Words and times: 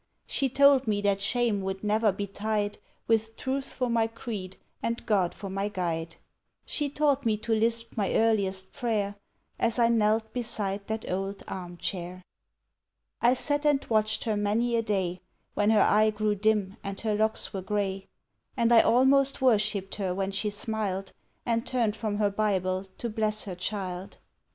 She 0.25 0.49
told 0.49 0.87
me 0.87 0.99
that 1.03 1.21
shame 1.21 1.61
would 1.61 1.83
never 1.83 2.11
betide, 2.11 2.79
With 3.07 3.37
truth 3.37 3.67
for 3.71 3.87
my 3.87 4.07
creed 4.07 4.57
and 4.81 5.05
God 5.05 5.35
for 5.35 5.47
my 5.47 5.67
guide 5.67 6.15
She 6.65 6.89
taught 6.89 7.23
me 7.23 7.37
to 7.37 7.53
lisp 7.53 7.95
my 7.95 8.11
earliest 8.15 8.73
prayer, 8.73 9.13
As 9.59 9.77
I 9.77 9.89
knelt 9.89 10.33
beside 10.33 10.87
that 10.87 11.07
old 11.07 11.43
arm 11.47 11.77
chair. 11.77 12.23
I 13.21 13.35
sat 13.35 13.63
and 13.63 13.85
watched 13.91 14.23
her 14.23 14.35
many 14.35 14.75
a 14.75 14.81
day, 14.81 15.21
When 15.53 15.69
her 15.69 15.83
eye 15.83 16.09
grew 16.09 16.33
dim 16.33 16.77
and 16.83 16.99
her 17.01 17.13
locks 17.13 17.53
were 17.53 17.61
gray; 17.61 18.07
And 18.57 18.73
I 18.73 18.81
almost 18.81 19.39
worshipped 19.39 19.93
her 19.97 20.15
when 20.15 20.31
she 20.31 20.49
smiled, 20.49 21.13
And 21.45 21.63
turned 21.63 21.95
from 21.95 22.17
her 22.17 22.31
Bible 22.31 22.85
to 22.97 23.07
bless 23.07 23.43
her 23.43 23.53
child. 23.53 24.17